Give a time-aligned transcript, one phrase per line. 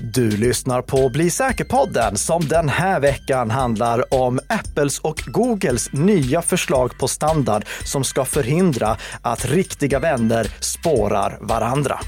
[0.00, 6.42] Du lyssnar på Bli säker-podden som den här veckan handlar om Apples och Googles nya
[6.42, 11.98] förslag på standard som ska förhindra att riktiga vänner spårar varandra.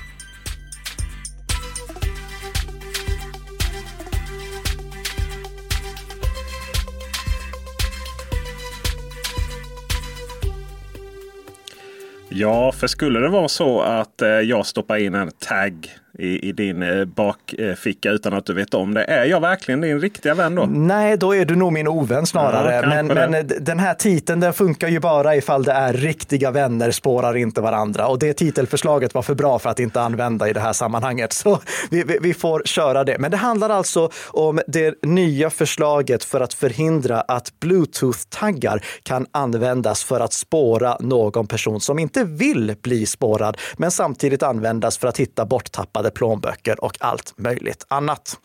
[12.28, 16.52] Ja, för skulle det vara så att eh, jag stoppar in en tagg i, i
[16.52, 19.04] din eh, bakficka utan att du vet om det.
[19.04, 20.66] Är jag verkligen din riktiga vän då?
[20.66, 22.74] Nej, då är du nog min ovän snarare.
[22.74, 26.90] Ja, men, men den här titeln den funkar ju bara ifall det är riktiga vänner
[26.90, 28.06] spårar inte varandra.
[28.06, 31.32] Och det titelförslaget var för bra för att inte använda i det här sammanhanget.
[31.40, 31.58] Så
[31.90, 33.18] vi, vi, vi får köra det.
[33.18, 40.04] Men det handlar alltså om det nya förslaget för att förhindra att bluetooth-taggar kan användas
[40.04, 45.16] för att spåra någon person som inte vill bli spårad, men samtidigt användas för att
[45.16, 48.36] hitta borttappade plånböcker och allt möjligt annat.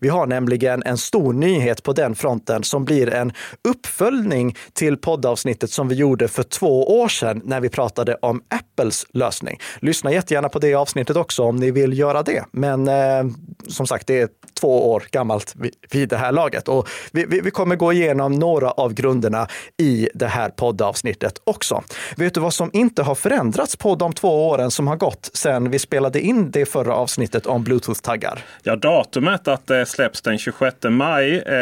[0.00, 3.32] Vi har nämligen en stor nyhet på den fronten som blir en
[3.68, 9.06] uppföljning till poddavsnittet som vi gjorde för två år sedan när vi pratade om Apples
[9.12, 9.58] lösning.
[9.80, 12.44] Lyssna jättegärna på det avsnittet också om ni vill göra det.
[12.52, 13.24] Men eh,
[13.68, 14.28] som sagt, det är
[14.60, 15.54] två år gammalt
[15.90, 20.08] vid det här laget och vi, vi, vi kommer gå igenom några av grunderna i
[20.14, 21.82] det här poddavsnittet också.
[22.16, 25.70] Vet du vad som inte har förändrats på de två åren som har gått sedan
[25.70, 27.07] vi spelade in det förra avsnittet
[27.46, 28.38] om Bluetooth-taggar.
[28.62, 31.52] Ja, datumet att det släpps den 26 maj eh,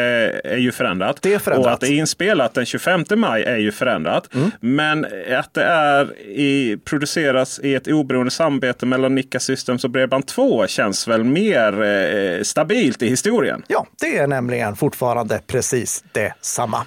[0.53, 1.21] är ju förändrat.
[1.21, 1.65] Det är förändrat.
[1.65, 4.33] Och att det är inspelat den 25 maj är ju förändrat.
[4.33, 4.51] Mm.
[4.59, 5.05] Men
[5.39, 11.07] att det är i, produceras i ett oberoende samarbete mellan Nika Systems och Bredband2 känns
[11.07, 13.63] väl mer eh, stabilt i historien.
[13.67, 16.85] Ja, det är nämligen fortfarande precis detsamma.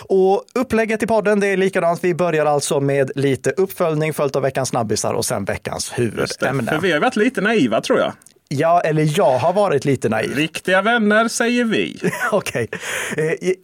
[0.00, 2.04] Och upplägget i podden det är likadant.
[2.04, 6.70] Vi börjar alltså med lite uppföljning följt av veckans snabbisar och sen veckans huvudämne.
[6.70, 8.12] För vi har varit lite naiva tror jag.
[8.54, 10.36] Ja, eller jag har varit lite naiv.
[10.36, 12.00] Riktiga vänner säger vi.
[12.32, 12.68] Okej.
[13.12, 13.26] Okay.
[13.26, 13.56] Eh, I,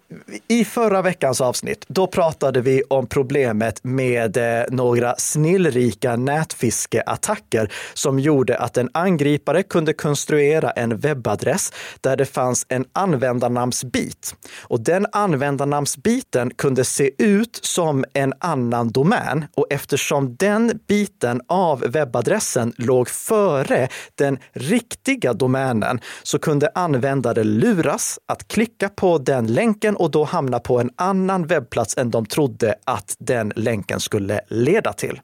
[0.49, 8.19] I förra veckans avsnitt, då pratade vi om problemet med eh, några snillrika nätfiskeattacker som
[8.19, 14.35] gjorde att en angripare kunde konstruera en webbadress där det fanns en användarnamnsbit.
[14.61, 21.81] Och den användarnamnsbiten kunde se ut som en annan domän och eftersom den biten av
[21.81, 24.39] webbadressen låg före den
[24.79, 30.81] riktiga domänen så kunde användare luras att klicka på den länken och då hamna på
[30.81, 35.21] en annan webbplats än de trodde att den länken skulle leda till.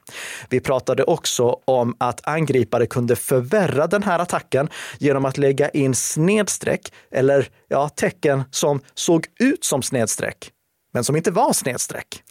[0.48, 5.94] Vi pratade också om att angripare kunde förvärra den här attacken genom att lägga in
[5.94, 10.50] snedstreck eller ja, tecken som såg ut som snedstreck
[10.94, 12.22] men som inte var snedstreck.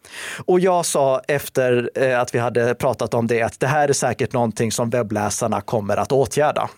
[0.45, 3.94] Och jag sa efter eh, att vi hade pratat om det att det här är
[3.94, 6.69] säkert någonting som webbläsarna kommer att åtgärda.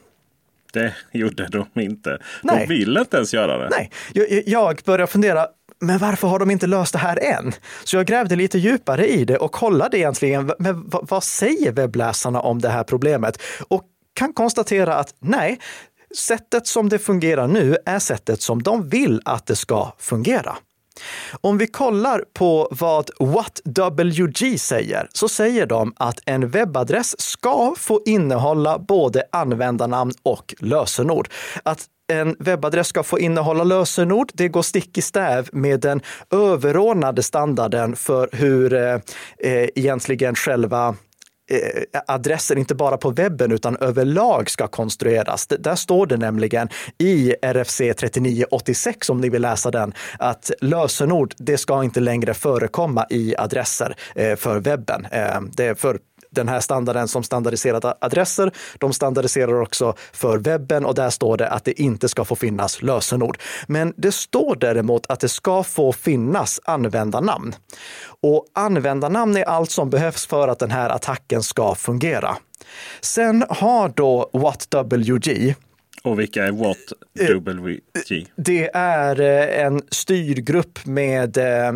[0.75, 2.17] Det gjorde de inte.
[2.43, 2.59] Nej.
[2.59, 3.69] De vill inte ens göra det.
[3.69, 5.47] Nej, jag, jag börjar fundera,
[5.81, 7.53] men varför har de inte löst det här än?
[7.83, 12.61] Så jag grävde lite djupare i det och kollade egentligen, men vad säger webbläsarna om
[12.61, 13.41] det här problemet?
[13.67, 15.59] Och kan konstatera att nej,
[16.17, 20.55] sättet som det fungerar nu är sättet som de vill att det ska fungera.
[21.41, 28.01] Om vi kollar på vad WhatWG säger så säger de att en webbadress ska få
[28.05, 31.29] innehålla både användarnamn och lösenord.
[31.63, 34.31] Att en webbadress ska få innehålla lösenord.
[34.33, 36.01] Det går stick i stäv med den
[36.31, 38.93] överordnade standarden för hur eh,
[39.39, 40.95] eh egentligen själva
[41.47, 45.47] Eh, adresser, inte bara på webben utan överlag ska konstrueras.
[45.47, 51.57] Där står det nämligen i RFC 3986, om ni vill läsa den, att lösenord, det
[51.57, 55.05] ska inte längre förekomma i adresser eh, för webben.
[55.11, 55.99] Eh, det är för
[56.35, 58.51] den här standarden som standardiserade adresser.
[58.77, 62.81] De standardiserar också för webben och där står det att det inte ska få finnas
[62.81, 63.37] lösenord.
[63.67, 67.55] Men det står däremot att det ska få finnas användarnamn.
[68.21, 72.37] Och användarnamn är allt som behövs för att den här attacken ska fungera.
[73.01, 75.55] Sen har då WhatWG
[76.05, 77.81] och vilka är WhatWG?
[78.35, 81.67] Det är eh, en styrgrupp med eh,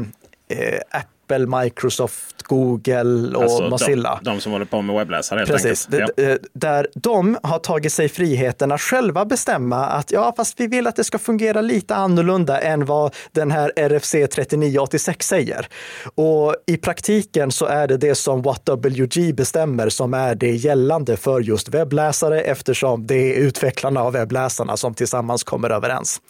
[0.48, 4.19] eh Apple, Microsoft, Google och alltså, Mozilla.
[4.24, 5.88] De, de, som håller på med webbläsare helt Precis.
[5.92, 6.12] enkelt.
[6.16, 6.38] Ja.
[6.54, 10.96] Där de har tagit sig friheten att själva bestämma att ja, fast vi vill att
[10.96, 15.68] det ska fungera lite annorlunda än vad den här RFC 3986 säger.
[16.16, 21.40] Och i praktiken så är det det som WhatWG bestämmer som är det gällande för
[21.42, 26.22] just webbläsare eftersom det är utvecklarna av webbläsarna som tillsammans kommer överens.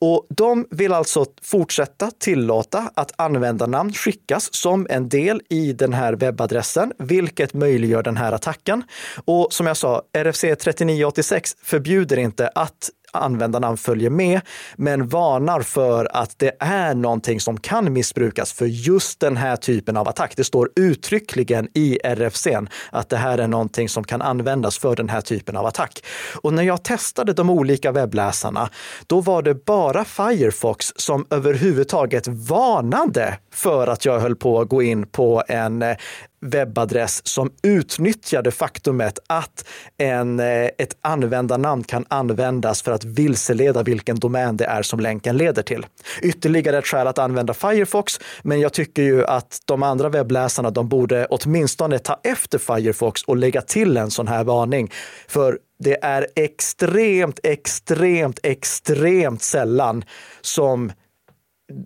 [0.00, 6.12] Och de vill alltså fortsätta tillåta att användarnamn skickas som en del i den här
[6.12, 8.82] webbadressen, vilket möjliggör den här attacken.
[9.24, 14.40] Och som jag sa, RFC 3986 förbjuder inte att användarnamn följer med,
[14.76, 19.96] men varnar för att det är någonting som kan missbrukas för just den här typen
[19.96, 20.32] av attack.
[20.36, 25.08] Det står uttryckligen i RFCn att det här är någonting som kan användas för den
[25.08, 26.04] här typen av attack.
[26.42, 28.70] Och när jag testade de olika webbläsarna,
[29.06, 34.82] då var det bara Firefox som överhuvudtaget varnade för att jag höll på att gå
[34.82, 35.96] in på en eh,
[36.40, 39.64] webbadress som utnyttjar det faktumet att
[39.98, 45.36] en, eh, ett användarnamn kan användas för att vilseleda vilken domän det är som länken
[45.36, 45.86] leder till.
[46.22, 50.88] Ytterligare ett skäl att använda Firefox, men jag tycker ju att de andra webbläsarna, de
[50.88, 54.90] borde åtminstone ta efter Firefox och lägga till en sån här varning.
[55.28, 60.04] För det är extremt, extremt, extremt sällan
[60.40, 60.92] som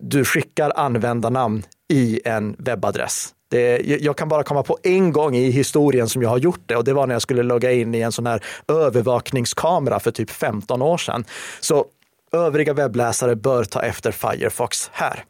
[0.02, 1.62] du skickar användarnamn
[1.93, 3.34] i en webbadress.
[3.52, 6.76] Det, jag kan bara komma på en gång i historien som jag har gjort det
[6.76, 10.31] och det var när jag skulle logga in i en sån här övervakningskamera för typ
[10.31, 11.25] 15 år sedan.
[11.60, 11.84] Så
[12.32, 15.25] övriga webbläsare bör ta efter Firefox här.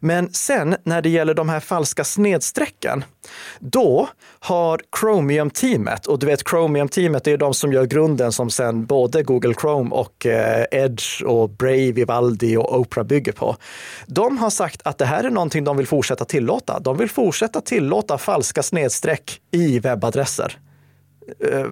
[0.00, 3.04] Men sen när det gäller de här falska snedstrecken,
[3.58, 4.08] då
[4.40, 9.54] har Chromium-teamet, och du vet Chromium-teamet är de som gör grunden som sen både Google
[9.60, 13.56] Chrome och eh, Edge och Brave, Vivaldi och Opera bygger på.
[14.06, 16.80] De har sagt att det här är någonting de vill fortsätta tillåta.
[16.80, 20.58] De vill fortsätta tillåta falska snedstreck i webbadresser.
[21.50, 21.66] Eh,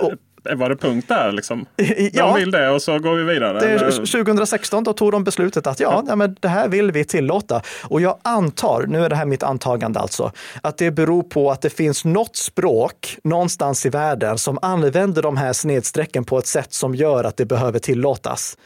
[0.00, 1.32] och, var det punkt där?
[1.32, 1.66] Liksom?
[1.76, 3.60] De ja, vill det och så går vi vidare?
[3.60, 6.16] Det, 2016 då tog de beslutet att ja, ja.
[6.16, 7.62] men det här vill vi tillåta.
[7.84, 11.60] Och jag antar, nu är det här mitt antagande alltså, att det beror på att
[11.60, 16.72] det finns något språk någonstans i världen som använder de här snedstrecken på ett sätt
[16.72, 18.56] som gör att det behöver tillåtas.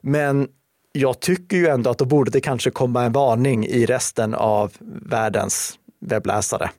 [0.00, 0.48] Men
[0.92, 4.72] jag tycker ju ändå att då borde det kanske komma en varning i resten av
[5.02, 6.70] världens webbläsare.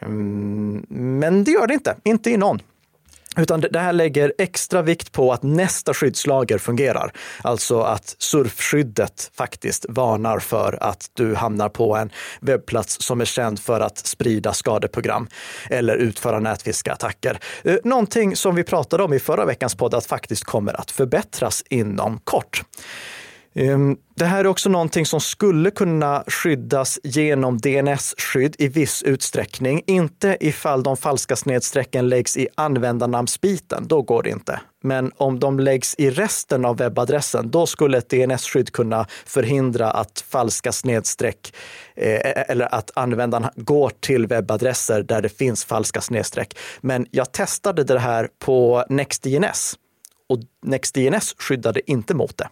[0.00, 2.60] Mm, men det gör det inte, inte i någon.
[3.36, 7.12] Utan det här lägger extra vikt på att nästa skyddslager fungerar.
[7.42, 13.58] Alltså att surfskyddet faktiskt varnar för att du hamnar på en webbplats som är känd
[13.60, 15.28] för att sprida skadeprogram
[15.70, 17.38] eller utföra nätfiskeattacker.
[17.64, 21.64] Eh, någonting som vi pratade om i förra veckans podd att faktiskt kommer att förbättras
[21.68, 22.62] inom kort.
[23.54, 29.82] Ehm, det här är också någonting som skulle kunna skyddas genom DNS-skydd i viss utsträckning.
[29.86, 34.60] Inte ifall de falska snedstrecken läggs i användarnamnsbiten, då går det inte.
[34.82, 40.24] Men om de läggs i resten av webbadressen, då skulle ett DNS-skydd kunna förhindra att
[40.28, 41.54] falska snedstreck
[41.94, 46.58] eh, e-, eller att användaren går till webbadresser där det finns falska snedstreck.
[46.80, 49.74] Men jag testade det här på NextDNS
[50.28, 52.48] och NextDNS skyddade inte mot det.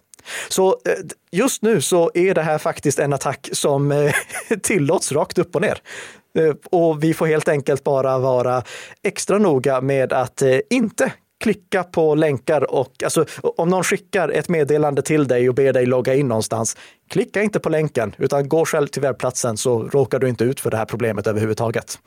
[0.49, 0.95] Så eh,
[1.31, 4.15] just nu så är det här faktiskt en attack som eh,
[4.63, 5.79] tillåts rakt upp och ner.
[6.39, 8.63] Eh, och vi får helt enkelt bara vara
[9.03, 15.03] extra noga med att inte klicka på länkar och alltså, om någon skickar ett meddelande
[15.03, 16.77] till dig och ber dig logga in någonstans,
[17.11, 20.71] klicka inte på länken utan gå själv till webbplatsen så råkar du inte ut för
[20.71, 21.99] det här problemet överhuvudtaget.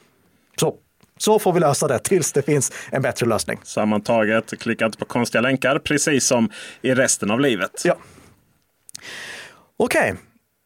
[0.59, 0.75] Så
[1.17, 3.59] så får vi lösa det tills det finns en bättre lösning.
[3.63, 6.49] Sammantaget, klicka inte på konstiga länkar, precis som
[6.81, 7.81] i resten av livet.
[7.85, 7.97] Ja.
[9.77, 10.23] Okej, okay.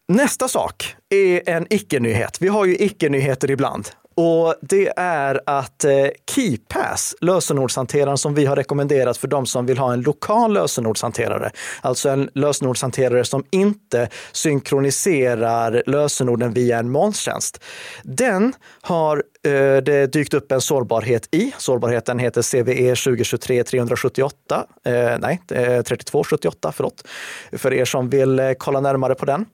[0.08, 2.42] nästa sak är en icke-nyhet.
[2.42, 3.90] Vi har ju icke-nyheter ibland.
[4.19, 9.78] Och det är att eh, KeyPass, lösenordshanteraren som vi har rekommenderat för de som vill
[9.78, 17.63] ha en lokal lösenordshanterare, alltså en lösenordshanterare som inte synkroniserar lösenorden via en molntjänst.
[18.03, 19.51] Den har eh,
[19.84, 21.51] det dykt upp en sårbarhet i.
[21.58, 27.08] Sårbarheten heter CVE 2023 378, eh, nej, eh, 3278, förlåt,
[27.51, 29.46] för er som vill eh, kolla närmare på den.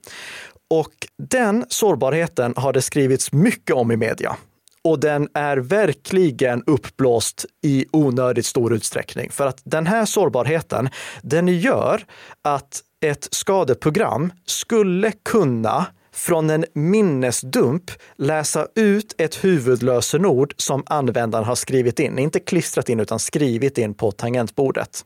[0.70, 4.36] Och den sårbarheten har det skrivits mycket om i media
[4.84, 9.32] och den är verkligen uppblåst i onödigt stor utsträckning.
[9.32, 10.90] För att den här sårbarheten,
[11.22, 12.06] den gör
[12.42, 21.56] att ett skadeprogram skulle kunna från en minnesdump läsa ut ett huvudlösenord som användaren har
[21.56, 22.20] skrivit in.
[22.20, 25.06] Inte klistrat in utan skrivit in på tangentbordet.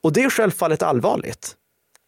[0.00, 1.54] Och det är självfallet allvarligt.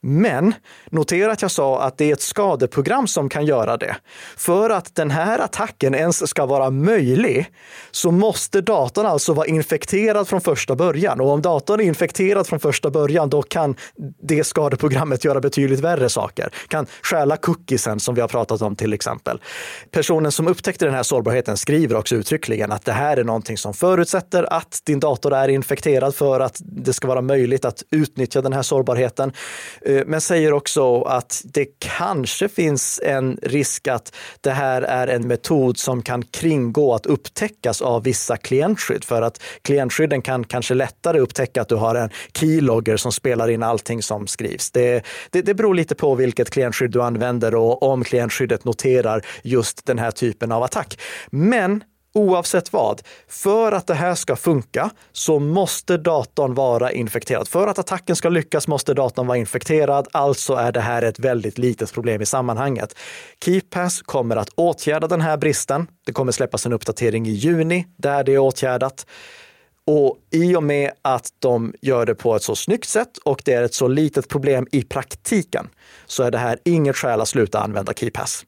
[0.02, 0.54] Men
[0.90, 3.96] notera att jag sa att det är ett skadeprogram som kan göra det.
[4.36, 7.50] För att den här attacken ens ska vara möjlig
[7.90, 11.20] så måste datorn alltså vara infekterad från första början.
[11.20, 13.76] Och om datorn är infekterad från första början, då kan
[14.22, 16.50] det skadeprogrammet göra betydligt värre saker.
[16.68, 19.40] Kan stjäla cookiesen som vi har pratat om till exempel.
[19.90, 23.74] Personen som upptäckte den här sårbarheten skriver också uttryckligen att det här är någonting som
[23.74, 28.52] förutsätter att din dator är infekterad för att det ska vara möjligt att utnyttja den
[28.52, 29.32] här sårbarheten.
[29.90, 35.28] Eh, men säger också att det kanske finns en risk att det här är en
[35.28, 41.20] metod som kan kringgå att upptäckas av vissa klientskydd för att klientskydden kan kanske lättare
[41.20, 44.70] upptäcka att du har en keylogger som spelar in allting som skrivs.
[44.70, 49.86] Det, det, det beror lite på vilket klientskydd du använder och om klientskyddet noterar just
[49.86, 51.00] den här typen av attack.
[51.30, 57.48] Men Oavsett vad, för att det här ska funka så måste datorn vara infekterad.
[57.48, 61.58] För att attacken ska lyckas måste datorn vara infekterad, alltså är det här ett väldigt
[61.58, 62.94] litet problem i sammanhanget.
[63.44, 65.86] KeePass kommer att åtgärda den här bristen.
[66.06, 69.06] Det kommer släppas en uppdatering i juni där det är åtgärdat.
[69.86, 73.52] Och i och med att de gör det på ett så snyggt sätt och det
[73.52, 75.68] är ett så litet problem i praktiken
[76.06, 78.44] så är det här inget skäl att sluta använda KeePass.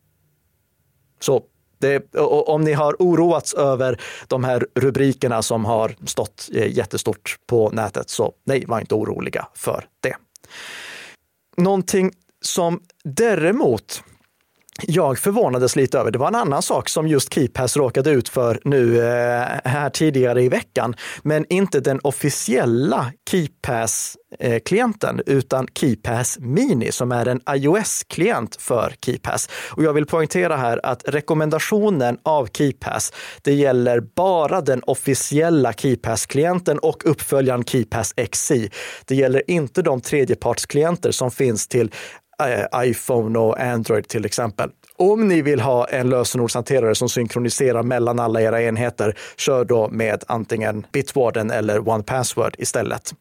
[1.21, 1.43] Så
[1.83, 7.71] det, om ni har oroats över de här rubrikerna som har stått eh, jättestort på
[7.71, 10.17] nätet, så nej, var inte oroliga för det.
[11.57, 12.11] Någonting
[12.41, 14.03] som däremot
[14.81, 16.11] jag förvånades lite över.
[16.11, 20.43] Det var en annan sak som just KeePass råkade ut för nu eh, här tidigare
[20.43, 28.57] i veckan, men inte den officiella KeePass-klienten, eh, utan KeePass Mini som är en iOS-klient
[28.57, 29.49] för KeePass.
[29.71, 33.13] Och jag vill poängtera här att rekommendationen av KeePass,
[33.43, 38.53] det gäller bara den officiella KeePass-klienten och uppföljaren KeePass XC.
[39.05, 41.91] Det gäller inte de tredjepartsklienter som finns till
[42.41, 44.71] Eh, iPhone och Android till exempel.
[44.97, 50.25] Om ni vill ha en lösenordshanterare som synkroniserar mellan alla era enheter, kör då med
[50.27, 53.15] antingen Bitwarden eller OnePassword istället.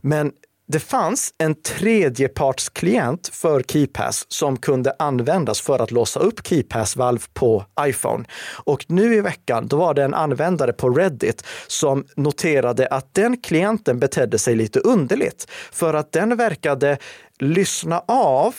[0.00, 0.32] Men
[0.70, 7.64] det fanns en tredjepartsklient för KeyPass som kunde användas för att låsa upp KeyPass-valv på
[7.80, 8.24] iPhone.
[8.64, 13.36] Och nu i veckan, då var det en användare på Reddit som noterade att den
[13.36, 16.98] klienten betedde sig lite underligt för att den verkade
[17.38, 18.54] lyssna av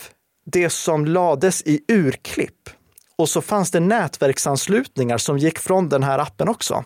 [0.46, 2.70] det som lades i urklipp.
[3.16, 6.84] Och så fanns det nätverksanslutningar som gick från den här appen också.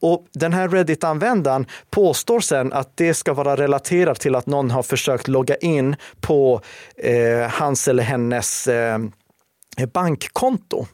[0.00, 4.82] Och den här Reddit-användaren påstår sen att det ska vara relaterat till att någon har
[4.82, 6.60] försökt logga in på
[6.96, 8.98] eh, hans eller hennes eh,
[9.92, 10.86] bankkonto.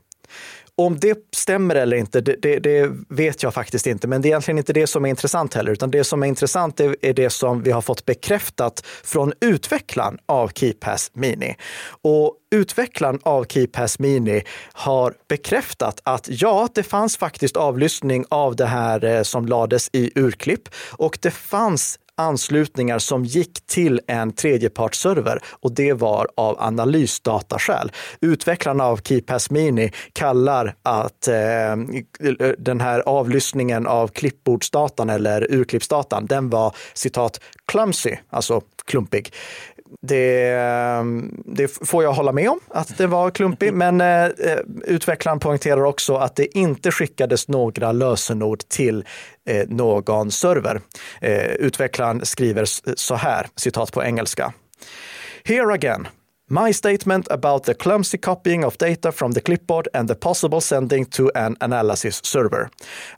[0.79, 4.09] Om det stämmer eller inte, det, det, det, vet jag faktiskt inte.
[4.09, 6.81] Men det är egentligen inte det som är intressant heller, utan det som är intressant
[6.81, 11.57] är, är det som vi har fått bekräftat från utvecklaren av KeyPass Mini.
[12.03, 14.43] Och utvecklaren av KeyPass Mini
[14.73, 20.13] har bekräftat att ja, det fanns faktiskt avlyssning av det här eh, som lades i
[20.15, 27.93] urklipp och det fanns anslutningar som gick till en tredjepartsserver och det var av analysdataskäl.
[28.21, 31.77] Utvecklarna av KeyPass Mini kallar att eh,
[32.59, 39.33] den här avlyssningen av klippbordsdatan eller urklippsdatan, den var citat clumsy, alltså klumpig
[40.03, 40.55] det,
[41.45, 44.29] det, får jag hålla med om att det var klumpig, men eh,
[44.85, 49.05] utvecklaren poängterar också att det inte skickades några lösenord till
[49.49, 50.81] eh, någon server.
[51.21, 52.65] Eh, utvecklaren skriver
[52.97, 54.53] så här, citat på engelska.
[55.45, 56.09] Here again,
[56.51, 61.05] My statement about the clumsy copying of data from the clipboard and the possible sending
[61.11, 62.71] to an analysis server.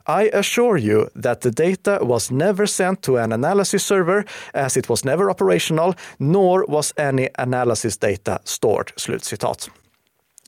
[0.05, 4.89] I assure you that the data was never sent to an analysis server as it
[4.89, 8.91] was never operational, nor was any analysis data stored.
[8.97, 9.69] Slutcitat.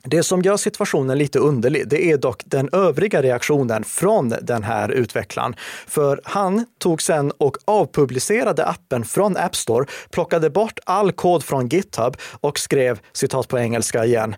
[0.08, 4.92] Det som gör situationen lite underlig, det är dock den övriga reaktionen från den här
[4.92, 5.56] utvecklaren.
[5.88, 11.68] För han tog sen och avpublicerade appen från App Store, plockade bort all kod från
[11.68, 14.36] GitHub och skrev, citat på engelska igen,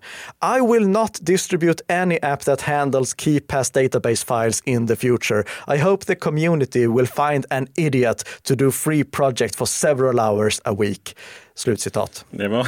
[0.57, 5.43] I will not distribute any app that handles key pass database files in the future.
[5.75, 10.61] I hope the community will find an idiot to do free project for several hours
[10.63, 11.17] a week.
[11.55, 12.25] Slutcitat.
[12.29, 12.67] Det var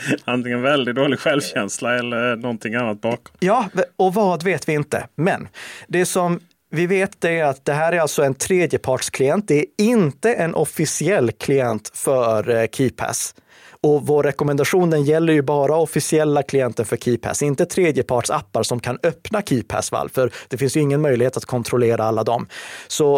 [0.24, 3.34] Antingen väldigt dålig självkänsla eller någonting annat bakom.
[3.40, 5.06] Ja, och vad vet vi inte.
[5.14, 5.48] Men
[5.88, 9.48] det som vi vet är att det här är alltså en tredjepartsklient.
[9.48, 13.34] Det är inte en officiell klient för eh, KeyPass.
[13.80, 18.98] Och vår rekommendation den gäller ju bara officiella klienter för KeyPass, inte tredjepartsappar som kan
[19.02, 19.90] öppna Keypass.
[19.90, 22.46] för det finns ju ingen möjlighet att kontrollera alla dem.
[22.88, 23.16] Så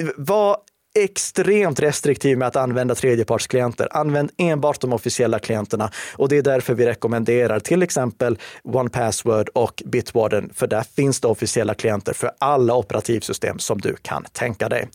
[0.00, 0.56] eh, vad
[0.94, 3.88] extremt restriktiv med att använda tredjepartsklienter.
[3.90, 9.82] Använd enbart de officiella klienterna och det är därför vi rekommenderar till exempel OnePassword och
[9.86, 14.88] Bitwarden, för där finns det officiella klienter för alla operativsystem som du kan tänka dig.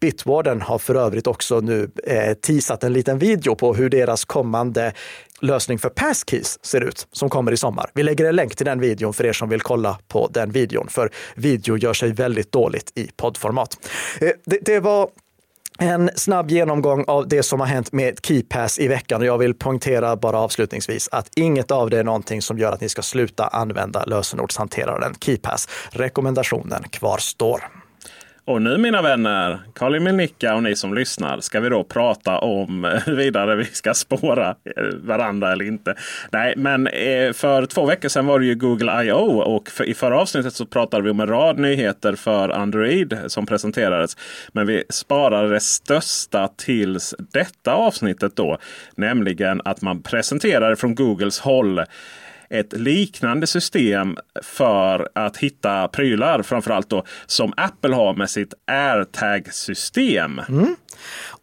[0.00, 4.92] Bitwarden har för övrigt också nu eh, teasat en liten video på hur deras kommande
[5.40, 7.90] lösning för passkeys ser ut som kommer i sommar.
[7.94, 10.88] Vi lägger en länk till den videon för er som vill kolla på den videon,
[10.88, 13.88] för video gör sig väldigt dåligt i poddformat.
[14.20, 15.08] Eh, det, det var
[15.78, 19.54] en snabb genomgång av det som har hänt med KeyPass i veckan och jag vill
[19.54, 23.46] poängtera bara avslutningsvis att inget av det är någonting som gör att ni ska sluta
[23.46, 25.68] använda lösenordshanteraren KeyPass.
[25.90, 27.85] Rekommendationen kvarstår.
[28.46, 32.38] Och nu mina vänner, Karl Emil Nicka och ni som lyssnar, ska vi då prata
[32.38, 34.56] om huruvida vi ska spåra
[34.94, 35.94] varandra eller inte.
[36.32, 39.40] Nej, men eh, för två veckor sedan var det ju Google I.O.
[39.40, 44.16] och i förra avsnittet så pratade vi om en rad nyheter för Android som presenterades.
[44.52, 48.58] Men vi sparade det största tills detta avsnittet då,
[48.94, 51.80] nämligen att man presenterade från Googles håll
[52.50, 56.42] ett liknande system för att hitta prylar.
[56.42, 60.40] Framförallt då som Apple har med sitt AirTag-system.
[60.48, 60.76] Mm.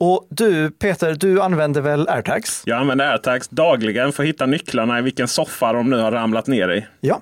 [0.05, 2.63] Och du Peter, du använder väl AirTags?
[2.65, 6.48] Jag använder AirTags dagligen för att hitta nycklarna i vilken soffa de nu har ramlat
[6.48, 6.86] ner i.
[7.00, 7.22] Ja,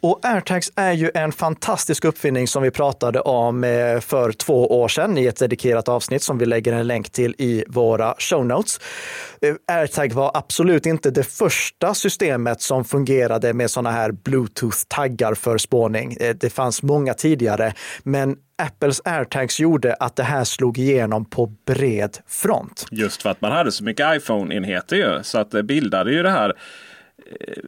[0.00, 4.88] och AirTags är ju en fantastisk uppfinning som vi pratade om eh, för två år
[4.88, 8.80] sedan i ett dedikerat avsnitt som vi lägger en länk till i våra show notes.
[9.42, 15.58] Eh, AirTag var absolut inte det första systemet som fungerade med sådana här Bluetooth-taggar för
[15.58, 16.16] spårning.
[16.20, 17.72] Eh, det fanns många tidigare,
[18.02, 22.86] men Apples airtags gjorde att det här slog igenom på bred front.
[22.90, 26.30] Just för att man hade så mycket iPhone-enheter ju, så att det bildade ju det
[26.30, 26.52] här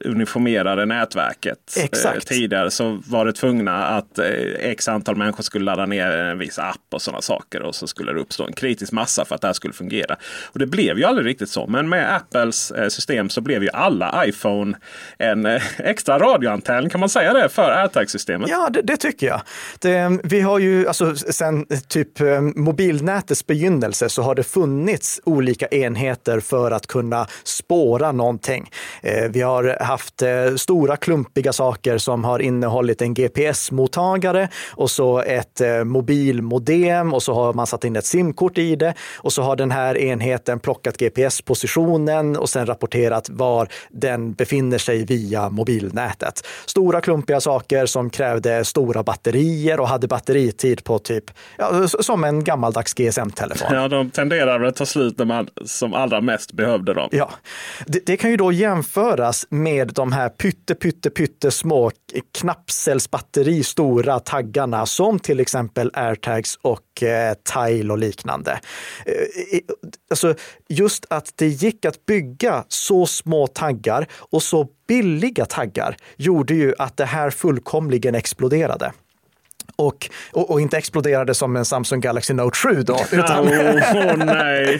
[0.04, 1.76] uniformerade nätverket.
[1.76, 2.28] Eh, Exakt.
[2.28, 4.26] tidigare så var det tvungna att eh,
[4.60, 7.62] x antal människor skulle ladda ner en viss app och sådana saker.
[7.62, 10.16] Och så skulle det uppstå en kritisk massa för att det här skulle fungera.
[10.44, 11.66] Och det blev ju aldrig riktigt så.
[11.66, 14.76] Men med Apples system så blev ju alla iPhone
[15.18, 15.46] en
[15.78, 16.90] extra radioantenn.
[16.90, 18.50] Kan man säga det för AirTag-systemet?
[18.50, 19.42] Ja, det, det, tycker jag.
[19.78, 22.20] Det, vi har ju, alltså sen typ
[22.54, 28.70] mobilnätets begynnelse så har det funnits olika enheter för att kunna spåra någonting.
[29.30, 35.20] Vi har har haft eh, stora klumpiga saker som har innehållit en GPS-mottagare och så
[35.20, 39.42] ett eh, mobilmodem och så har man satt in ett simkort i det och så
[39.42, 46.46] har den här enheten plockat GPS-positionen och sen rapporterat var den befinner sig via mobilnätet.
[46.66, 51.24] Stora klumpiga saker som krävde stora batterier och hade batteritid på typ
[51.58, 53.68] ja, som en gammaldags GSM-telefon.
[53.70, 57.08] Ja, de tenderar att ta slut när man som allra mest behövde dem.
[57.12, 57.30] Ja,
[57.86, 61.90] det, det kan ju då jämföras med de här pytte, pytte, pytte små
[62.34, 68.60] knappcellsbatteri stora taggarna som till exempel airtags och eh, tile och liknande.
[69.06, 69.60] Eh,
[70.10, 70.34] alltså
[70.68, 76.74] just att det gick att bygga så små taggar och så billiga taggar gjorde ju
[76.78, 78.92] att det här fullkomligen exploderade.
[79.86, 84.72] Och, och, och, inte exploderade som en Samsung Galaxy Note 7 då, utan, oh,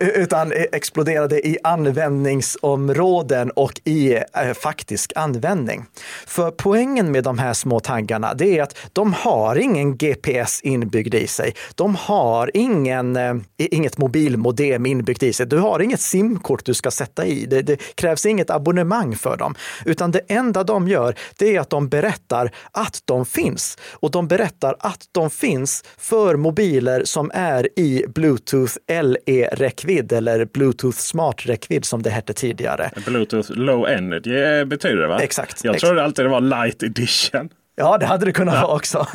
[0.22, 5.84] utan exploderade i användningsområden och i eh, faktisk användning.
[6.26, 11.14] För poängen med de här små taggarna, det är att de har ingen GPS inbyggd
[11.14, 11.54] i sig.
[11.74, 15.46] De har ingen, eh, inget mobilmodem inbyggt i sig.
[15.46, 17.46] Du har inget simkort du ska sätta i.
[17.46, 19.54] Det, det krävs inget abonnemang för dem,
[19.84, 24.28] utan det enda de gör, det är att de berättar att de finns och de
[24.36, 32.02] berättar att de finns för mobiler som är i Bluetooth LE-räckvidd eller Bluetooth Smart-räckvidd som
[32.02, 32.90] det hette tidigare.
[33.06, 35.20] Bluetooth Low Energy betyder det va?
[35.20, 35.64] Exakt.
[35.64, 37.48] Jag trodde alltid det var Light Edition.
[37.76, 38.62] Ja, det hade det kunnat ja.
[38.62, 39.06] vara också.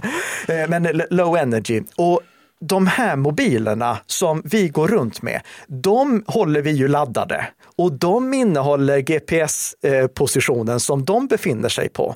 [0.48, 1.82] Eh, men low energy.
[1.96, 2.22] Och
[2.62, 8.34] de här mobilerna som vi går runt med, de håller vi ju laddade och de
[8.34, 12.16] innehåller GPS-positionen eh, som de befinner sig på.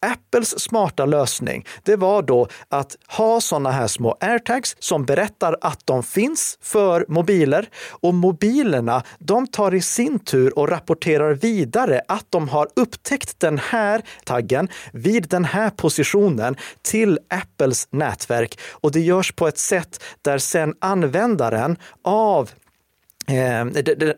[0.00, 5.86] Apples smarta lösning, det var då att ha sådana här små airtags som berättar att
[5.86, 7.68] de finns för mobiler.
[7.90, 13.58] Och mobilerna, de tar i sin tur och rapporterar vidare att de har upptäckt den
[13.58, 18.60] här taggen vid den här positionen till Apples nätverk.
[18.70, 22.50] Och det görs på ett sätt där sen användaren av
[23.28, 23.64] eh,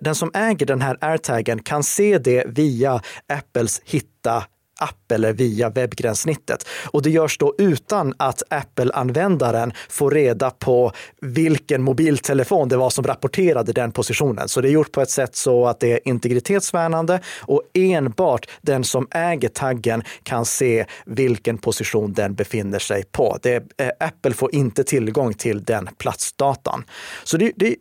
[0.00, 4.44] den som äger den här airtaggen kan se det via Apples hitta
[4.80, 6.66] app eller via webbgränssnittet.
[6.84, 13.04] Och det görs då utan att Apple-användaren får reda på vilken mobiltelefon det var som
[13.04, 14.48] rapporterade den positionen.
[14.48, 18.84] Så det är gjort på ett sätt så att det är integritetsvärnande och enbart den
[18.84, 23.38] som äger taggen kan se vilken position den befinner sig på.
[23.42, 26.84] Det, eh, Apple får inte tillgång till den platsdatan.
[27.24, 27.76] Så det, det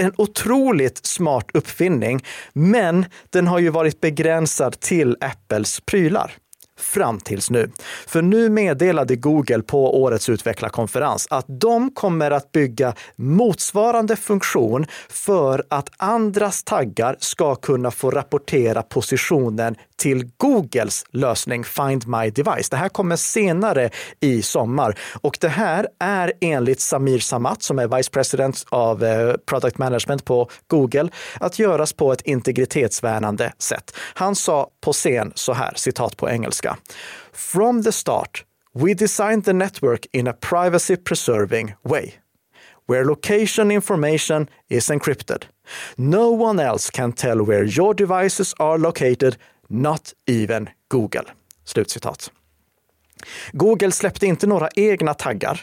[0.00, 6.32] en otroligt smart uppfinning, men den har ju varit begränsad till Apples prylar
[6.80, 7.70] fram tills nu.
[8.06, 15.64] För nu meddelade Google på årets utvecklarkonferens att de kommer att bygga motsvarande funktion för
[15.68, 22.70] att andras taggar ska kunna få rapportera positionen till Googles lösning Find My Device.
[22.70, 23.90] Det här kommer senare
[24.20, 29.34] i sommar och det här är enligt Samir Samat som är Vice President av eh,
[29.46, 31.08] Product Management på Google
[31.40, 33.96] att göras på ett integritetsvärnande sätt.
[34.14, 36.69] Han sa på scen så här, citat på engelska.
[37.32, 42.14] From the start, we designed the network in a privacy preserving way
[42.90, 45.44] where location information is encrypted.
[45.96, 49.36] No one else can tell where your devices are located,
[49.68, 51.24] not even Google.
[51.64, 52.30] Slutcitat.
[53.52, 55.60] Google släppte inte några egna taggar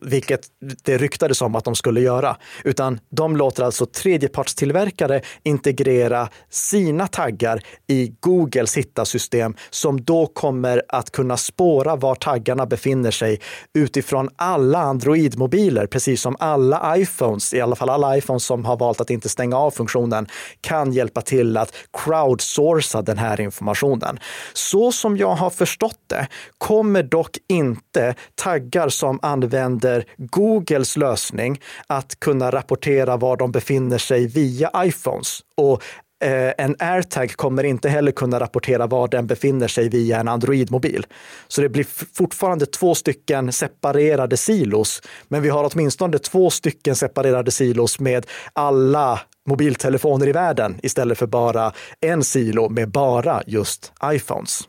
[0.00, 0.40] vilket
[0.84, 7.62] det ryktades om att de skulle göra, utan de låter alltså tredjepartstillverkare integrera sina taggar
[7.86, 13.40] i Googles hittasystem som då kommer att kunna spåra var taggarna befinner sig
[13.74, 19.00] utifrån alla Android-mobiler, precis som alla iPhones, i alla fall alla iPhones som har valt
[19.00, 20.26] att inte stänga av funktionen,
[20.60, 24.18] kan hjälpa till att crowdsourca den här informationen.
[24.52, 31.60] Så som jag har förstått det kommer dock inte taggar som används använder Googles lösning
[31.86, 35.40] att kunna rapportera var de befinner sig via iPhones.
[35.56, 35.82] Och
[36.24, 41.06] eh, en AirTag kommer inte heller kunna rapportera var den befinner sig via en Android-mobil.
[41.48, 47.50] Så det blir fortfarande två stycken separerade silos, men vi har åtminstone två stycken separerade
[47.50, 54.68] silos med alla mobiltelefoner i världen istället för bara en silo med bara just iPhones.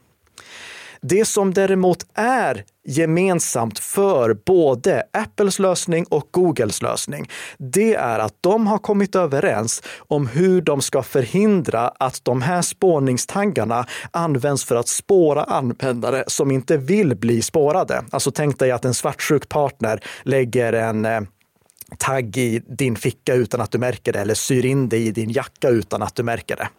[1.01, 8.33] Det som däremot är gemensamt för både Apples lösning och Googles lösning, det är att
[8.41, 14.75] de har kommit överens om hur de ska förhindra att de här spårningstaggarna används för
[14.75, 18.03] att spåra användare som inte vill bli spårade.
[18.11, 21.21] Alltså tänk dig att en svartsjuk partner lägger en eh,
[21.97, 25.29] tagg i din ficka utan att du märker det eller syr in det i din
[25.29, 26.69] jacka utan att du märker det.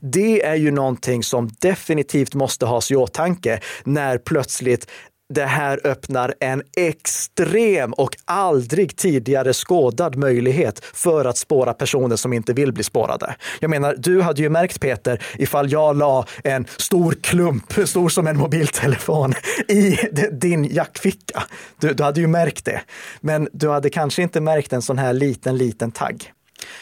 [0.00, 4.86] Det är ju någonting som definitivt måste has i åtanke när plötsligt
[5.28, 12.32] det här öppnar en extrem och aldrig tidigare skådad möjlighet för att spåra personer som
[12.32, 13.36] inte vill bli spårade.
[13.60, 18.26] Jag menar, du hade ju märkt Peter ifall jag la en stor klump, stor som
[18.26, 19.34] en mobiltelefon,
[19.68, 19.98] i
[20.32, 21.42] din jackficka.
[21.80, 22.80] Du, du hade ju märkt det.
[23.20, 26.32] Men du hade kanske inte märkt en sån här liten, liten tagg.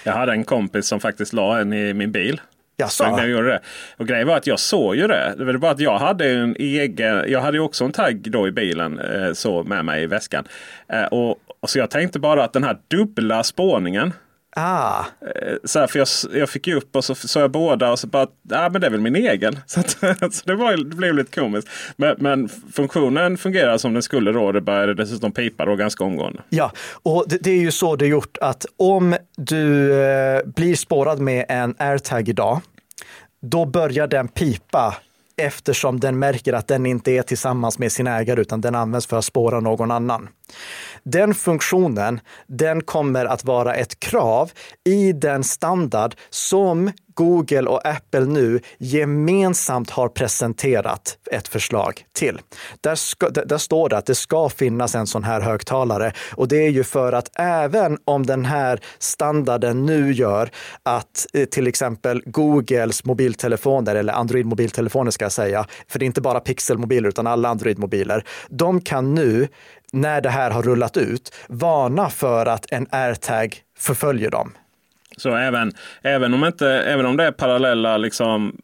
[0.04, 2.40] Jag hade en kompis som faktiskt la en i min bil.
[2.76, 3.04] Jaså?
[3.04, 3.60] Jag gjorde det.
[3.96, 5.34] Och grejen var att jag såg ju det.
[5.38, 7.24] Det var bara att jag hade en egen.
[7.28, 10.44] Jag hade också en tagg då i bilen eh, så med mig i väskan.
[10.88, 14.12] Eh, och, och, så jag tänkte bara att den här dubbla spårningen.
[14.56, 15.04] Ah.
[15.20, 16.08] Eh, så här, för jag,
[16.40, 18.86] jag fick ju upp och så såg jag båda och så bara, ja men det
[18.86, 19.58] är väl min egen.
[19.66, 19.90] Så, att,
[20.34, 21.68] så det, var, det blev lite komiskt.
[21.96, 24.52] Men, men, funktionen fungerar som den skulle då.
[24.52, 26.42] Det började dessutom pipa då ganska omgående.
[26.48, 30.76] Ja, och det, det är ju så det är gjort att om du eh, blir
[30.76, 32.60] spårad med en airtag idag,
[33.42, 34.96] då börjar den pipa
[35.36, 39.18] eftersom den märker att den inte är tillsammans med sin ägare utan den används för
[39.18, 40.28] att spåra någon annan.
[41.02, 44.50] Den funktionen, den kommer att vara ett krav
[44.84, 52.40] i den standard som Google och Apple nu gemensamt har presenterat ett förslag till.
[52.80, 56.66] Där, ska, där, står det att det ska finnas en sån här högtalare och det
[56.66, 60.50] är ju för att även om den här standarden nu gör
[60.82, 66.06] att eh, till exempel Googles mobiltelefoner eller Android mobiltelefoner ska jag säga, för det är
[66.06, 69.48] inte bara pixelmobiler utan alla Android mobiler, de kan nu
[69.94, 74.52] när det här har rullat ut varna för att en airtag förföljer dem.
[75.16, 78.56] Så även, även, om inte, även om det är parallella liksom,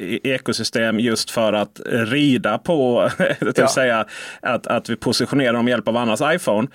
[0.00, 3.10] eh, ekosystem just för att rida på,
[3.40, 3.68] det ja.
[3.68, 4.06] säga
[4.40, 6.68] att, att vi positionerar dem med hjälp av annans iPhone,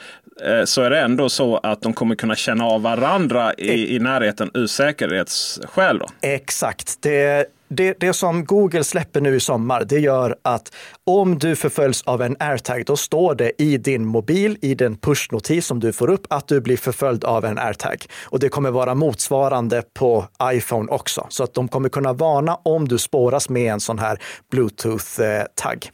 [0.45, 3.99] eh, så är det ändå så att de kommer kunna känna av varandra i, i
[3.99, 5.99] närheten ur säkerhetsskäl.
[5.99, 6.07] Då.
[6.21, 7.01] Exakt.
[7.01, 12.01] Det, det, det som Google släpper nu i sommar, det gör att om du förföljs
[12.01, 16.09] av en airtag, då står det i din mobil, i den pushnotis som du får
[16.09, 18.05] upp, att du blir förföljd av en airtag.
[18.23, 22.87] Och det kommer vara motsvarande på iPhone också, så att de kommer kunna varna om
[22.87, 24.19] du spåras med en sån här
[24.51, 25.91] Bluetooth-tagg.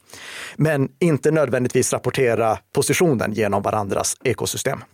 [0.56, 4.84] Men inte nödvändigtvis rapportera positionen genom varandras ekosystem.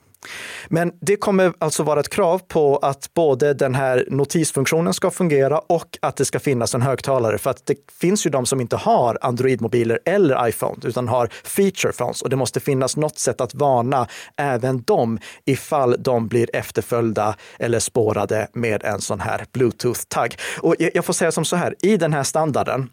[0.68, 5.58] Men det kommer alltså vara ett krav på att både den här notisfunktionen ska fungera
[5.58, 7.38] och att det ska finnas en högtalare.
[7.38, 11.92] För att det finns ju de som inte har Android-mobiler eller iPhone utan har feature
[11.92, 14.06] phones och det måste finnas något sätt att varna
[14.36, 20.36] även dem ifall de blir efterföljda eller spårade med en sån här Bluetooth-tagg.
[20.60, 22.88] Och jag får säga som så här, i den här standarden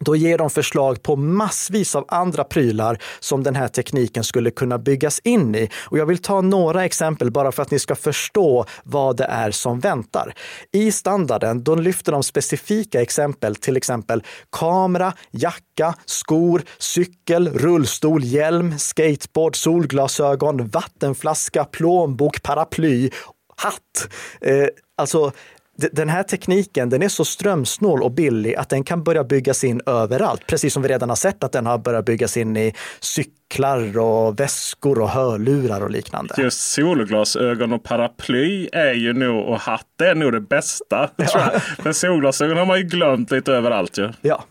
[0.00, 4.78] då ger de förslag på massvis av andra prylar som den här tekniken skulle kunna
[4.78, 5.68] byggas in i.
[5.86, 9.50] Och jag vill ta några exempel bara för att ni ska förstå vad det är
[9.50, 10.34] som väntar.
[10.72, 18.78] I standarden då lyfter de specifika exempel, till exempel kamera, jacka, skor, cykel, rullstol, hjälm,
[18.78, 23.10] skateboard, solglasögon, vattenflaska, plånbok, paraply,
[23.56, 24.12] hatt.
[24.40, 25.32] Eh, alltså
[25.76, 29.80] den här tekniken den är så strömsnål och billig att den kan börja byggas in
[29.86, 30.46] överallt.
[30.46, 34.40] Precis som vi redan har sett att den har börjat byggas in i cyklar och
[34.40, 36.34] väskor och hörlurar och liknande.
[36.38, 41.10] Just solglasögon och paraply är ju nog, och hatt är nog det bästa.
[41.16, 41.50] Ja.
[41.82, 44.12] Men solglasögon har man ju glömt lite överallt ju.
[44.20, 44.44] Ja.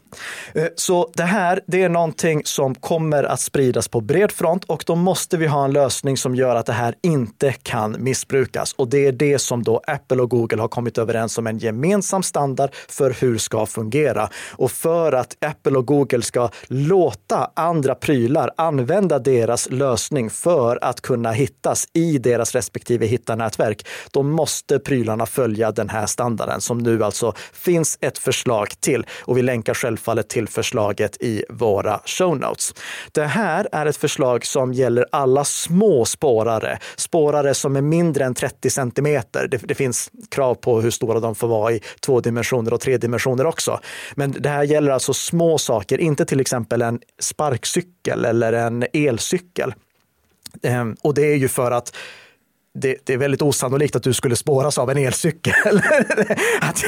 [0.53, 4.83] Eh, så det här, det är någonting som kommer att spridas på bred front och
[4.87, 8.73] då måste vi ha en lösning som gör att det här inte kan missbrukas.
[8.73, 12.23] Och det är det som då Apple och Google har kommit överens om en gemensam
[12.23, 14.29] standard för hur ska fungera.
[14.51, 21.01] Och för att Apple och Google ska låta andra prylar använda deras lösning för att
[21.01, 27.03] kunna hittas i deras respektive hittarnätverk, då måste prylarna följa den här standarden som nu
[27.03, 29.05] alltså finns ett förslag till.
[29.21, 32.73] Och vi länkar självfallet till förslaget i våra show notes.
[33.11, 38.33] Det här är ett förslag som gäller alla små spårare, spårare som är mindre än
[38.33, 39.47] 30 centimeter.
[39.47, 42.97] Det, det finns krav på hur stora de får vara i två dimensioner och tre
[42.97, 43.79] dimensioner också.
[44.15, 49.73] Men det här gäller alltså små saker, inte till exempel en sparkcykel eller en elcykel.
[50.63, 51.95] Ehm, och det är ju för att
[52.79, 55.77] det, det, är väldigt osannolikt att du skulle spåras av en elcykel.
[56.61, 56.83] att,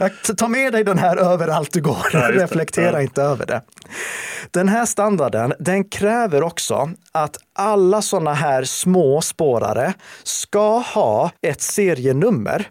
[0.00, 3.02] att, ta med dig den här överallt du går, ja, reflektera ja.
[3.02, 3.62] inte över det.
[4.50, 11.60] Den här standarden, den kräver också att alla sådana här små spårare ska ha ett
[11.60, 12.68] serienummer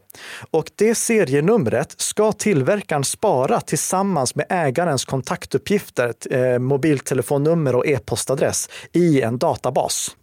[0.51, 9.21] och det serienumret ska tillverkaren spara tillsammans med ägarens kontaktuppgifter, eh, mobiltelefonnummer och e-postadress i
[9.21, 10.15] en databas.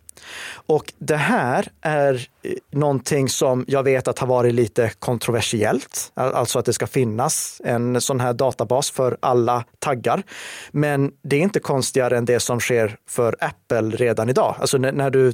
[0.66, 6.58] Och det här är eh, någonting som jag vet att har varit lite kontroversiellt, alltså
[6.58, 10.22] att det ska finnas en sån här databas för alla taggar.
[10.70, 14.54] Men det är inte konstigare än det som sker för Apple redan idag.
[14.58, 15.32] Alltså när du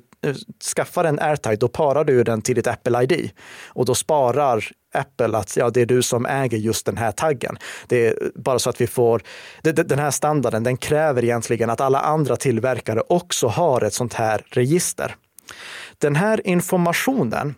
[0.77, 3.31] skaffar en AirTag, då parar du den till ditt Apple ID
[3.67, 7.59] och då sparar Apple att ja, det är du som äger just den här taggen.
[7.87, 9.23] Det är bara så att vi får,
[9.63, 14.45] den här standarden, den kräver egentligen att alla andra tillverkare också har ett sånt här
[14.51, 15.17] register.
[15.99, 17.55] Den här informationen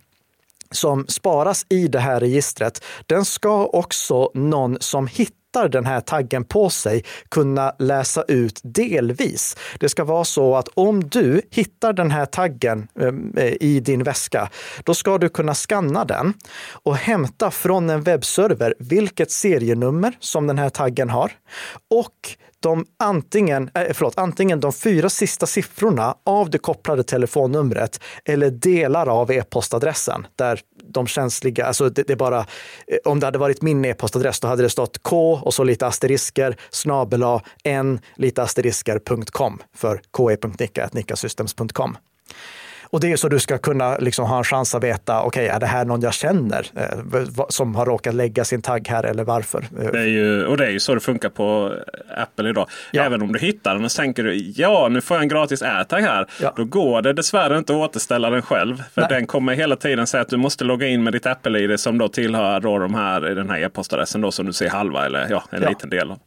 [0.70, 6.44] som sparas i det här registret, den ska också någon som hittar den här taggen
[6.44, 9.56] på sig kunna läsa ut delvis.
[9.80, 14.02] Det ska vara så att om du hittar den här taggen ehm, eh, i din
[14.02, 14.50] väska,
[14.84, 16.34] då ska du kunna skanna den
[16.72, 21.32] och hämta från en webbserver vilket serienummer som den här taggen har
[21.90, 28.50] och de antingen, äh, förlåt, antingen de fyra sista siffrorna av det kopplade telefonnumret eller
[28.50, 30.60] delar av e-postadressen där
[30.94, 34.48] de känsliga, alltså det, det är bara, eh, om det hade varit min e-postadress, då
[34.48, 37.22] hade det stått k och så lite asterisker, snabel
[37.64, 41.96] n lite asterisker.com för ke.nicka.nickasystems.com.
[42.94, 45.56] Och det är så du ska kunna liksom ha en chans att veta, okej, okay,
[45.56, 49.24] är det här någon jag känner eh, som har råkat lägga sin tagg här eller
[49.24, 49.64] varför?
[49.92, 51.74] Det är ju, och det är ju så det funkar på
[52.16, 52.68] Apple idag.
[52.92, 53.04] Ja.
[53.04, 56.00] Även om du hittar den och tänker du, ja, nu får jag en gratis AirTag
[56.00, 56.26] här.
[56.40, 56.52] Ja.
[56.56, 58.82] Då går det dessvärre inte att återställa den själv.
[58.94, 59.10] För Nej.
[59.10, 62.08] den kommer hela tiden säga att du måste logga in med ditt Apple-ID som då
[62.08, 65.62] tillhör då de här, den här e-postadressen då som du ser halva eller ja, en
[65.62, 65.68] ja.
[65.68, 66.18] liten del av.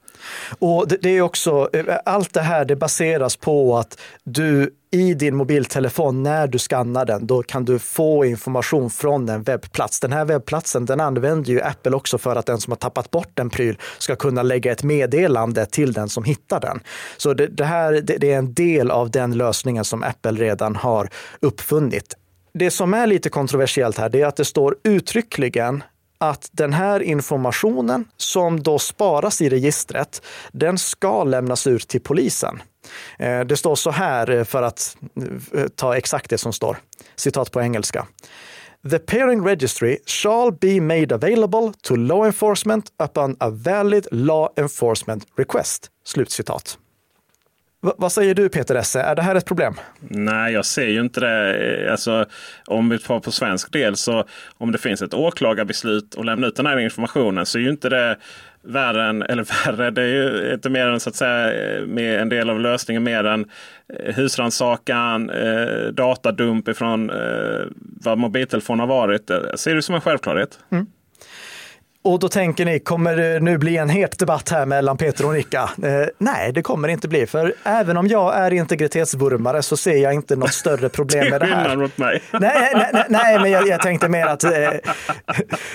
[0.60, 5.13] Och det, det, är också, eh, allt det här det baseras på att du i
[5.13, 10.00] din mobiltelefon, när du skannar den, då kan du få information från en webbplats.
[10.00, 13.39] Den här webbplatsen den använder ju Apple också för att den som har tappat bort
[13.39, 16.80] en pryl ska kunna lägga ett meddelande till den som hittar den.
[17.17, 20.76] Så det, det här det, det är en del av den lösningen som Apple redan
[20.76, 22.15] har uppfunnit.
[22.54, 25.84] Det som är lite kontroversiellt här, det är att det står uttryckligen
[26.17, 32.62] att den här informationen som då sparas i registret, den ska lämnas ut till polisen.
[33.19, 34.97] Eh, det står så här eh, för att
[35.53, 36.77] eh, ta exakt det som står.
[37.15, 38.08] Citat på engelska.
[38.91, 45.23] The pairing registry shall be made available to law enforcement upon a valid law enforcement
[45.38, 45.88] request.
[46.06, 46.77] Slutcitat
[47.81, 49.73] vad säger du Peter Esse, är det här ett problem?
[49.99, 51.91] Nej, jag ser ju inte det.
[51.91, 52.25] Alltså,
[52.65, 54.25] om vi tar på svensk del så
[54.57, 57.89] om det finns ett åklagarbeslut och lämna ut den här informationen så är ju inte
[57.89, 58.17] det
[58.61, 62.29] värre än, eller värre, det är ju inte mer än så att säga med en
[62.29, 63.45] del av lösningen mer än
[63.93, 69.29] eh, husrannsakan, eh, datadump ifrån eh, vad mobiltelefon har varit.
[69.29, 70.59] Jag ser det som en självklarhet.
[70.71, 70.87] Mm.
[72.08, 75.34] Och då tänker ni, kommer det nu bli en het debatt här mellan Peter och
[75.34, 75.70] Nicka?
[75.84, 79.98] Eh, nej, det kommer det inte bli, för även om jag är integritetsvurmare så ser
[79.98, 81.76] jag inte något större problem med det här.
[81.76, 82.22] mot mig.
[82.32, 84.43] Nej, nej, nej, nej men jag, jag, tänkte mer att...
[84.43, 84.80] Eh, eh,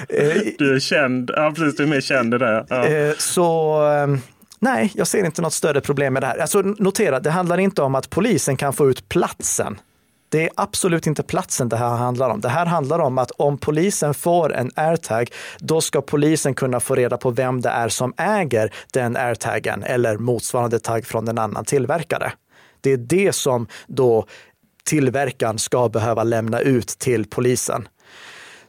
[0.58, 2.66] du är känd, ja precis, du är mer känd i det.
[2.68, 2.84] Ja.
[2.86, 3.76] Eh, så...
[3.92, 4.06] Eh,
[4.58, 6.38] nej, jag ser inte något större problem med det här.
[6.38, 9.78] Alltså, notera, det handlar inte om att polisen kan få ut platsen
[10.32, 12.40] det är absolut inte platsen det här handlar om.
[12.40, 16.94] Det här handlar om att om polisen får en airtag, då ska polisen kunna få
[16.94, 21.64] reda på vem det är som äger den airtagen eller motsvarande tagg från en annan
[21.64, 22.32] tillverkare.
[22.80, 24.26] Det är det som då
[24.84, 27.88] tillverkaren ska behöva lämna ut till polisen.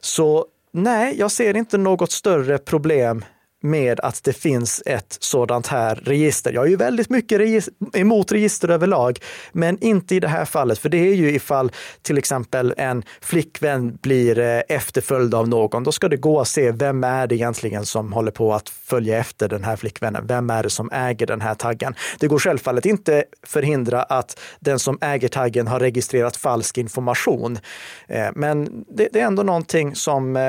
[0.00, 3.24] Så nej, jag ser inte något större problem
[3.64, 6.52] med att det finns ett sådant här register.
[6.52, 9.18] Jag är ju väldigt mycket regis emot register överlag,
[9.52, 10.78] men inte i det här fallet.
[10.78, 11.72] För det är ju ifall
[12.02, 16.70] till exempel en flickvän blir eh, efterföljd av någon, då ska det gå att se
[16.70, 20.26] vem är det egentligen som håller på att följa efter den här flickvännen?
[20.26, 21.94] Vem är det som äger den här taggen?
[22.18, 27.58] Det går självfallet inte förhindra att den som äger taggen har registrerat falsk information.
[28.08, 30.42] Eh, men det är ändå någonting som eh,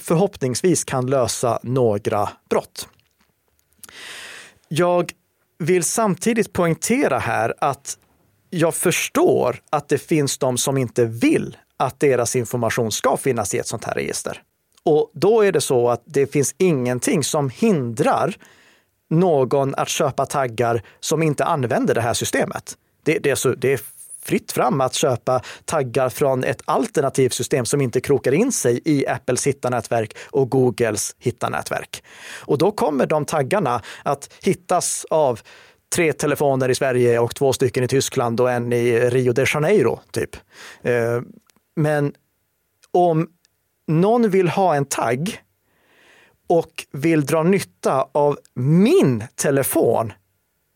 [0.00, 2.19] förhoppningsvis kan lösa några
[2.50, 2.88] brott.
[4.68, 5.12] Jag
[5.58, 7.98] vill samtidigt poängtera här att
[8.50, 13.58] jag förstår att det finns de som inte vill att deras information ska finnas i
[13.58, 14.42] ett sånt här register.
[14.82, 18.36] Och då är det så att det finns ingenting som hindrar
[19.10, 22.76] någon att köpa taggar som inte använder det här systemet.
[23.02, 23.80] Det, det, är, så, det är
[24.22, 29.06] fritt fram att köpa taggar från ett alternativt system som inte krokar in sig i
[29.06, 32.04] Apples hittarnätverk och Googles hittarnätverk.
[32.40, 35.40] Och då kommer de taggarna att hittas av
[35.94, 40.00] tre telefoner i Sverige och två stycken i Tyskland och en i Rio de Janeiro.
[40.10, 40.36] typ.
[40.82, 41.20] Eh,
[41.76, 42.12] men
[42.90, 43.28] om
[43.86, 45.42] någon vill ha en tagg
[46.46, 50.12] och vill dra nytta av min telefon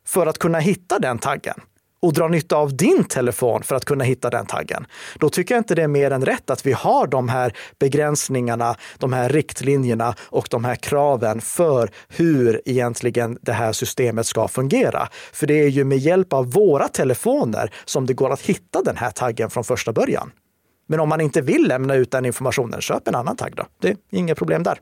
[0.07, 1.61] för att kunna hitta den taggen,
[2.05, 4.87] och dra nytta av din telefon för att kunna hitta den taggen.
[5.19, 8.77] Då tycker jag inte det är mer än rätt att vi har de här begränsningarna,
[8.99, 15.09] de här riktlinjerna och de här kraven för hur egentligen det här systemet ska fungera.
[15.33, 18.97] För det är ju med hjälp av våra telefoner som det går att hitta den
[18.97, 20.31] här taggen från första början.
[20.88, 23.67] Men om man inte vill lämna ut den informationen, köp en annan tagg då.
[23.81, 24.79] Det är inga problem där.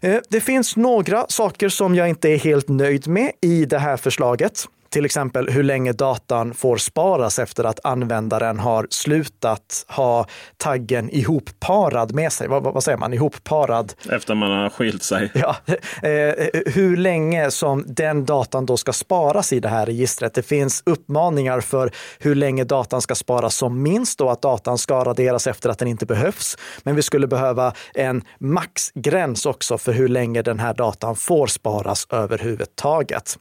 [0.00, 3.96] Eh, det finns några saker som jag inte är helt nöjd med i det här
[3.96, 10.26] förslaget till exempel hur länge datan får sparas efter att användaren har slutat ha
[10.56, 12.48] taggen ihopparad med sig.
[12.48, 13.12] Vad, vad säger man?
[13.12, 13.92] Ihopparad?
[14.10, 15.30] Efter man har skilt sig.
[15.34, 15.56] Ja,
[16.02, 20.34] eh, hur länge som den datan då ska sparas i det här registret.
[20.34, 25.04] Det finns uppmaningar för hur länge datan ska sparas som minst och att datan ska
[25.04, 26.58] raderas efter att den inte behövs.
[26.82, 32.06] Men vi skulle behöva en maxgräns också för hur länge den här datan får sparas
[32.10, 33.38] överhuvudtaget.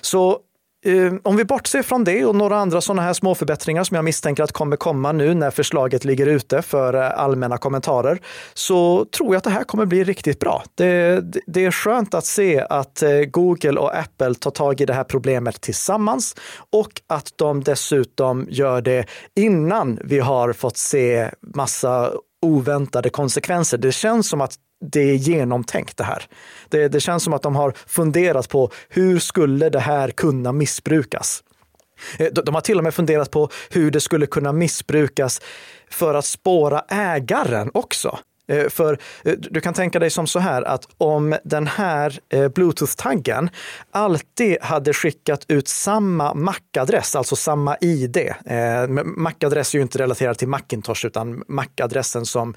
[0.00, 0.38] Så Eh,
[0.86, 4.04] Eh, om vi bortser från det och några andra sådana här små förbättringar som jag
[4.04, 8.18] misstänker att kommer komma nu när förslaget ligger ute för eh, allmänna kommentarer,
[8.54, 10.62] så tror jag att det här kommer bli riktigt bra.
[10.74, 14.94] Det, det är skönt att se att eh, Google och Apple tar tag i det
[14.94, 16.34] här problemet tillsammans
[16.72, 23.78] och att de dessutom gör det innan vi har fått se massa oväntade konsekvenser.
[23.78, 26.24] Det känns som att det är genomtänkt det här.
[26.68, 31.42] Det, det känns som att de har funderat på hur skulle det här kunna missbrukas?
[32.18, 35.40] Eh, de har till och med funderat på hur det skulle kunna missbrukas
[35.90, 38.18] för att spåra ägaren också.
[38.48, 42.48] Eh, för eh, du kan tänka dig som så här att om den här eh,
[42.48, 43.48] Bluetooth-taggen
[43.90, 48.16] alltid hade skickat ut samma MAC-adress, alltså samma ID.
[49.04, 52.54] MAC-adress är ju inte relaterad till Macintosh utan MAC-adressen som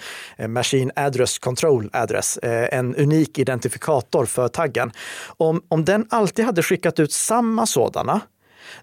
[0.48, 4.92] Machine Address Control Address, en unik identifikator för taggen.
[5.38, 8.22] Om, om den alltid hade skickat ut samma sådana,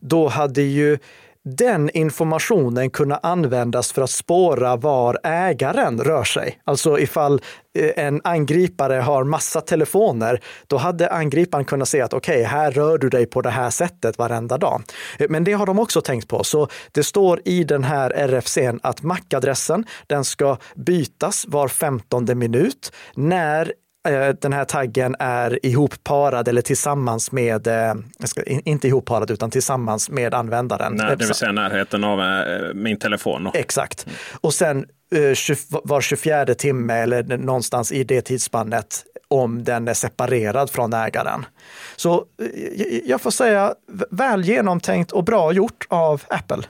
[0.00, 0.98] då hade ju
[1.46, 6.58] den informationen kunna användas för att spåra var ägaren rör sig.
[6.64, 7.40] Alltså ifall
[7.78, 12.70] eh, en angripare har massa telefoner, då hade angriparen kunnat se att okej, okay, här
[12.70, 14.82] rör du dig på det här sättet varenda dag.
[15.18, 16.44] Eh, men det har de också tänkt på.
[16.44, 22.92] Så det står i den här RFCn att MAC-adressen, den ska bytas var femtonde minut
[23.14, 23.72] när
[24.40, 27.94] den här taggen är ihopparad eller tillsammans med, eh,
[28.46, 30.92] inte ihopparad utan tillsammans med användaren.
[30.96, 33.50] Nej, det vill säga närheten av eh, min telefon.
[33.54, 34.06] Exakt.
[34.40, 34.86] Och sen
[35.84, 41.46] var 24 timme eller någonstans i det tidsspannet om den är separerad från ägaren.
[41.96, 42.24] Så
[43.04, 43.74] jag får säga
[44.10, 46.62] väl genomtänkt och bra gjort av Apple.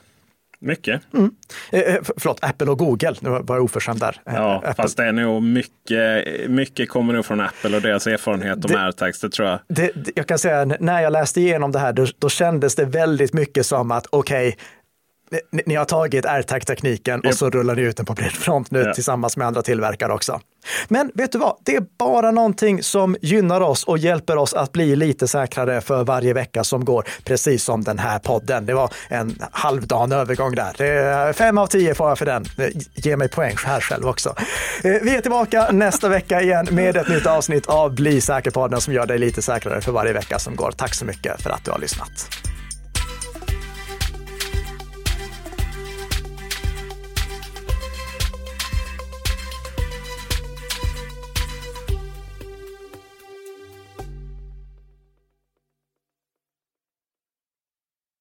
[0.58, 1.02] Mycket.
[1.14, 1.30] Mm.
[1.72, 3.14] Eh, eh förlåt, Apple och Google.
[3.20, 4.20] Nu var jag oförskämd där.
[4.26, 4.74] Eh, ja, Apple.
[4.74, 9.20] fast det är nog mycket, mycket kommer nog från Apple och deras erfarenhet om AirTags,
[9.20, 9.58] det tror jag.
[9.68, 13.32] Det, jag kan säga, när jag läste igenom det här, då, då kändes det väldigt
[13.32, 14.60] mycket som att okej, okay,
[15.30, 17.32] ni, ni har tagit AirTag-tekniken yep.
[17.32, 18.94] och så rullar ni ut den på bred front nu yeah.
[18.94, 20.40] tillsammans med andra tillverkare också.
[20.88, 21.56] Men vet du vad?
[21.64, 26.04] Det är bara någonting som gynnar oss och hjälper oss att bli lite säkrare för
[26.04, 28.66] varje vecka som går, precis som den här podden.
[28.66, 31.32] Det var en halvdan övergång där.
[31.32, 32.44] Fem av tio får jag för den.
[32.94, 34.34] Ge mig poäng här själv också.
[34.84, 38.94] Eh, vi är tillbaka nästa vecka igen med ett nytt avsnitt av Bli säker-podden som
[38.94, 40.70] gör dig lite säkrare för varje vecka som går.
[40.70, 42.28] Tack så mycket för att du har lyssnat.